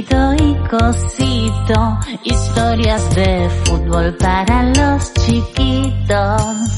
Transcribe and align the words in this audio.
y 0.00 0.54
cosito, 0.68 1.98
historias 2.22 3.14
de 3.16 3.50
fútbol 3.64 4.16
para 4.16 4.62
los 4.62 5.12
chiquitos. 5.14 6.77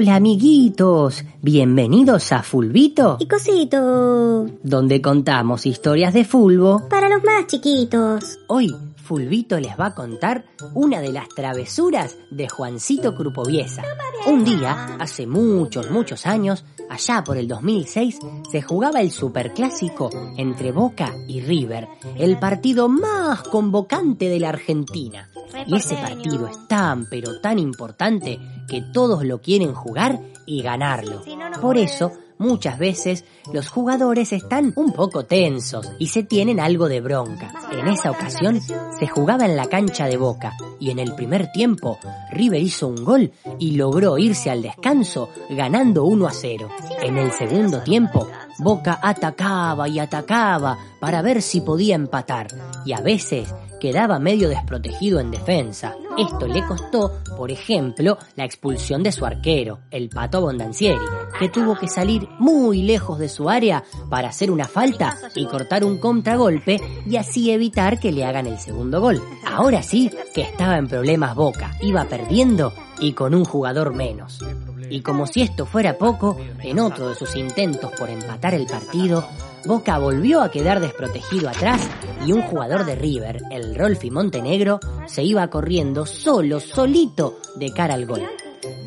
Hola 0.00 0.14
amiguitos, 0.14 1.24
bienvenidos 1.42 2.30
a 2.30 2.44
Fulvito, 2.44 3.16
Y 3.18 3.26
cosito, 3.26 4.46
donde 4.62 5.02
contamos 5.02 5.66
historias 5.66 6.14
de 6.14 6.24
fulbo. 6.24 6.88
para 6.88 7.08
los 7.08 7.24
más 7.24 7.48
chiquitos. 7.48 8.38
Hoy 8.46 8.72
Fulvito 8.94 9.58
les 9.58 9.76
va 9.76 9.86
a 9.86 9.94
contar 9.96 10.44
una 10.72 11.00
de 11.00 11.10
las 11.10 11.28
travesuras 11.30 12.14
de 12.30 12.48
Juancito 12.48 13.16
Crupoviesa. 13.16 13.82
Un 14.28 14.44
día, 14.44 14.94
hace 15.00 15.26
muchos, 15.26 15.90
muchos 15.90 16.26
años, 16.26 16.64
allá 16.88 17.24
por 17.24 17.36
el 17.36 17.48
2006, 17.48 18.20
se 18.52 18.62
jugaba 18.62 19.00
el 19.00 19.10
superclásico 19.10 20.10
entre 20.36 20.70
Boca 20.70 21.12
y 21.26 21.40
River, 21.40 21.88
el 22.16 22.38
partido 22.38 22.88
más 22.88 23.42
convocante 23.42 24.28
de 24.28 24.38
la 24.38 24.50
Argentina. 24.50 25.28
Y 25.66 25.76
ese 25.76 25.96
partido 25.96 26.46
es 26.46 26.68
tan, 26.68 27.06
pero 27.06 27.40
tan 27.40 27.58
importante 27.58 28.38
que 28.68 28.82
todos 28.82 29.24
lo 29.24 29.40
quieren 29.40 29.74
jugar 29.74 30.20
y 30.46 30.62
ganarlo. 30.62 31.22
Por 31.60 31.76
eso, 31.76 32.12
muchas 32.38 32.78
veces 32.78 33.24
los 33.52 33.68
jugadores 33.68 34.32
están 34.32 34.72
un 34.76 34.92
poco 34.92 35.24
tensos 35.24 35.92
y 35.98 36.08
se 36.08 36.22
tienen 36.22 36.60
algo 36.60 36.88
de 36.88 37.00
bronca. 37.00 37.52
En 37.72 37.88
esa 37.88 38.10
ocasión 38.10 38.60
se 38.60 39.06
jugaba 39.06 39.44
en 39.44 39.56
la 39.56 39.66
cancha 39.66 40.06
de 40.06 40.16
Boca 40.16 40.56
y 40.80 40.90
en 40.90 40.98
el 40.98 41.14
primer 41.14 41.50
tiempo 41.52 41.98
River 42.32 42.62
hizo 42.62 42.88
un 42.88 43.04
gol 43.04 43.32
y 43.58 43.72
logró 43.72 44.18
irse 44.18 44.50
al 44.50 44.62
descanso 44.62 45.28
ganando 45.50 46.04
1 46.04 46.26
a 46.26 46.32
0. 46.32 46.68
En 47.02 47.16
el 47.18 47.32
segundo 47.32 47.82
tiempo 47.82 48.28
Boca 48.58 48.98
atacaba 49.02 49.88
y 49.88 49.98
atacaba 49.98 50.78
para 51.00 51.22
ver 51.22 51.42
si 51.42 51.60
podía 51.60 51.94
empatar 51.94 52.48
y 52.84 52.92
a 52.92 53.00
veces 53.00 53.54
quedaba 53.80 54.18
medio 54.18 54.48
desprotegido 54.48 55.20
en 55.20 55.30
defensa. 55.30 55.94
Esto 56.18 56.48
le 56.48 56.66
costó, 56.66 57.20
por 57.36 57.52
ejemplo, 57.52 58.18
la 58.34 58.44
expulsión 58.44 59.04
de 59.04 59.12
su 59.12 59.24
arquero, 59.24 59.78
el 59.92 60.08
Pato 60.08 60.40
Bondancieri, 60.40 60.98
que 61.38 61.48
tuvo 61.48 61.76
que 61.76 61.86
salir 61.86 62.28
muy 62.40 62.82
lejos 62.82 63.20
de 63.20 63.28
su 63.28 63.48
área 63.48 63.84
para 64.10 64.30
hacer 64.30 64.50
una 64.50 64.64
falta 64.64 65.16
y 65.36 65.46
cortar 65.46 65.84
un 65.84 65.98
contragolpe 65.98 66.80
y 67.06 67.16
así 67.16 67.52
evitar 67.52 68.00
que 68.00 68.10
le 68.10 68.24
hagan 68.24 68.48
el 68.48 68.58
segundo 68.58 69.00
gol. 69.00 69.22
Ahora 69.46 69.84
sí 69.84 70.10
que 70.34 70.42
estaba 70.42 70.76
en 70.76 70.88
problemas 70.88 71.36
Boca, 71.36 71.76
iba 71.82 72.04
perdiendo 72.06 72.72
y 72.98 73.12
con 73.12 73.32
un 73.32 73.44
jugador 73.44 73.94
menos. 73.94 74.40
Y 74.90 75.00
como 75.02 75.26
si 75.26 75.42
esto 75.42 75.66
fuera 75.66 75.98
poco, 75.98 76.38
en 76.62 76.78
otro 76.78 77.08
de 77.08 77.14
sus 77.14 77.34
intentos 77.36 77.92
por 77.98 78.10
empatar 78.10 78.54
el 78.54 78.66
partido, 78.66 79.24
Boca 79.64 79.98
volvió 79.98 80.40
a 80.42 80.50
quedar 80.50 80.80
desprotegido 80.80 81.48
atrás 81.48 81.88
y 82.24 82.32
un 82.32 82.42
jugador 82.42 82.84
de 82.84 82.94
River, 82.94 83.42
el 83.50 83.74
Rolfi 83.74 84.10
Montenegro, 84.10 84.80
se 85.06 85.22
iba 85.22 85.48
corriendo 85.48 86.06
solo, 86.06 86.60
solito, 86.60 87.38
de 87.56 87.72
cara 87.72 87.94
al 87.94 88.06
gol. 88.06 88.22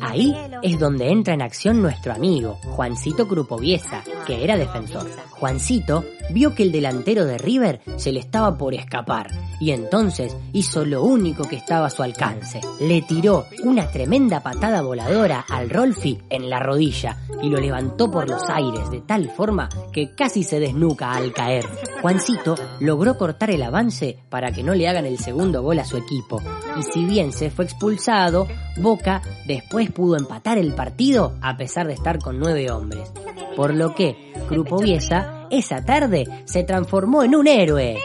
Ahí 0.00 0.34
es 0.62 0.78
donde 0.78 1.10
entra 1.10 1.34
en 1.34 1.42
acción 1.42 1.80
nuestro 1.80 2.12
amigo, 2.12 2.58
Juancito 2.62 3.28
Crupoviesa, 3.28 4.02
que 4.26 4.44
era 4.44 4.56
defensor. 4.56 5.06
Juancito 5.30 6.04
vio 6.30 6.54
que 6.54 6.62
el 6.62 6.72
delantero 6.72 7.24
de 7.24 7.38
River 7.38 7.80
se 7.96 8.12
le 8.12 8.20
estaba 8.20 8.56
por 8.56 8.74
escapar 8.74 9.28
y 9.60 9.72
entonces 9.72 10.36
hizo 10.52 10.84
lo 10.84 11.02
único 11.02 11.44
que 11.44 11.56
estaba 11.56 11.86
a 11.86 11.90
su 11.90 12.02
alcance. 12.02 12.60
Le 12.80 13.02
tiró 13.02 13.46
una 13.64 13.90
tremenda 13.90 14.40
patada 14.40 14.82
voladora 14.82 15.44
al 15.48 15.70
Rolfi 15.70 16.18
en 16.30 16.48
la 16.48 16.60
rodilla 16.60 17.18
y 17.42 17.48
lo 17.48 17.58
levantó 17.58 18.10
por 18.10 18.28
los 18.28 18.48
aires 18.48 18.90
de 18.90 19.00
tal 19.00 19.30
forma 19.30 19.68
que 19.92 20.14
casi 20.14 20.42
se 20.42 20.60
desnuca 20.60 21.12
al 21.12 21.32
caer. 21.32 21.64
Juancito 22.00 22.54
logró 22.80 23.16
cortar 23.18 23.50
el 23.50 23.62
avance 23.62 24.18
para 24.28 24.52
que 24.52 24.62
no 24.62 24.74
le 24.74 24.88
hagan 24.88 25.06
el 25.06 25.18
segundo 25.18 25.62
gol 25.62 25.78
a 25.78 25.84
su 25.84 25.96
equipo 25.96 26.40
y 26.78 26.82
si 26.82 27.04
bien 27.04 27.32
se 27.32 27.50
fue 27.50 27.64
expulsado, 27.64 28.46
Boca 28.78 29.22
después 29.46 29.90
pudo 29.90 30.16
empatar 30.16 30.58
el 30.58 30.72
partido 30.72 31.34
a 31.42 31.56
pesar 31.56 31.86
de 31.86 31.94
estar 31.94 32.18
con 32.18 32.38
nueve 32.38 32.70
hombres. 32.70 33.12
Por 33.56 33.74
lo 33.74 33.94
que 33.94 34.32
Crupoviesa 34.48 35.46
esa 35.50 35.84
tarde 35.84 36.26
se 36.44 36.64
transformó 36.64 37.22
en 37.22 37.34
un 37.34 37.46
héroe. 37.46 37.98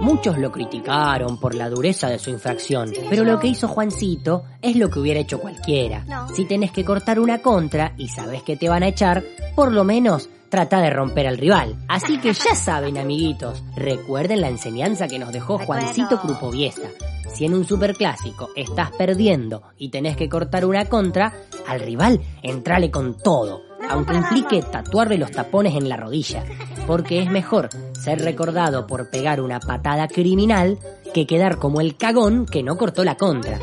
Muchos 0.00 0.38
lo 0.38 0.52
criticaron 0.52 1.38
por 1.38 1.54
la 1.54 1.68
dureza 1.68 2.08
de 2.08 2.18
su 2.18 2.30
infracción, 2.30 2.92
pero 3.08 3.24
lo 3.24 3.38
que 3.38 3.48
hizo 3.48 3.68
Juancito 3.68 4.44
es 4.62 4.76
lo 4.76 4.90
que 4.90 5.00
hubiera 5.00 5.20
hecho 5.20 5.40
cualquiera. 5.40 6.04
Si 6.34 6.44
tenés 6.44 6.70
que 6.70 6.84
cortar 6.84 7.18
una 7.18 7.38
contra 7.38 7.94
y 7.96 8.08
sabes 8.08 8.42
que 8.42 8.56
te 8.56 8.68
van 8.68 8.82
a 8.82 8.88
echar, 8.88 9.24
por 9.54 9.72
lo 9.72 9.84
menos 9.84 10.28
trata 10.48 10.80
de 10.80 10.90
romper 10.90 11.26
al 11.26 11.38
rival. 11.38 11.76
Así 11.88 12.18
que 12.18 12.32
ya 12.32 12.54
saben, 12.54 12.98
amiguitos, 12.98 13.62
recuerden 13.76 14.40
la 14.40 14.48
enseñanza 14.48 15.08
que 15.08 15.18
nos 15.18 15.32
dejó 15.32 15.58
Juancito 15.58 16.20
Crupoviesa. 16.20 16.88
Si 17.32 17.44
en 17.44 17.54
un 17.54 17.64
superclásico 17.64 18.50
estás 18.56 18.90
perdiendo 18.92 19.62
y 19.76 19.90
tenés 19.90 20.16
que 20.16 20.28
cortar 20.28 20.64
una 20.64 20.86
contra, 20.86 21.32
al 21.66 21.80
rival 21.80 22.20
entrale 22.42 22.90
con 22.90 23.18
todo, 23.18 23.67
aunque 23.88 24.14
implique 24.14 24.62
tatuarle 24.62 25.18
los 25.18 25.30
tapones 25.30 25.74
en 25.74 25.88
la 25.88 25.96
rodilla, 25.96 26.44
porque 26.86 27.22
es 27.22 27.30
mejor 27.30 27.68
ser 27.92 28.20
recordado 28.20 28.86
por 28.86 29.10
pegar 29.10 29.40
una 29.40 29.60
patada 29.60 30.08
criminal 30.08 30.78
que 31.12 31.26
quedar 31.26 31.58
como 31.58 31.80
el 31.80 31.96
cagón 31.96 32.46
que 32.46 32.62
no 32.62 32.76
cortó 32.76 33.04
la 33.04 33.16
contra. 33.16 33.58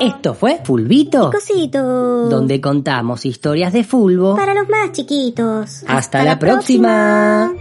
Esto 0.00 0.34
fue 0.34 0.60
Fulvito, 0.64 1.30
Cosito, 1.30 2.28
donde 2.28 2.60
contamos 2.60 3.24
historias 3.24 3.72
de 3.72 3.84
fulbo. 3.84 4.36
para 4.36 4.54
los 4.54 4.68
más 4.68 4.92
chiquitos. 4.92 5.84
Hasta 5.86 6.24
la 6.24 6.38
próxima. 6.38 7.52